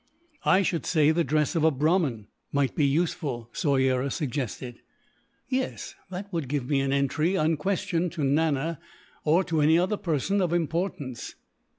"I 0.45 0.63
should 0.63 0.87
say 0.87 1.11
the 1.11 1.23
dress 1.23 1.53
of 1.55 1.63
a 1.63 1.69
Brahmin 1.69 2.25
might 2.51 2.73
be 2.75 2.87
useful," 2.87 3.51
Soyera 3.53 4.09
suggested. 4.11 4.79
"Yes, 5.47 5.93
that 6.09 6.33
would 6.33 6.47
give 6.49 6.67
me 6.67 6.79
an 6.81 6.91
entry, 6.91 7.35
unquestioned, 7.35 8.11
to 8.13 8.23
Nana, 8.23 8.79
or 9.23 9.43
to 9.43 9.61
any 9.61 9.77
other 9.77 9.97
person 9.97 10.41
of 10.41 10.53
importance." 10.53 11.35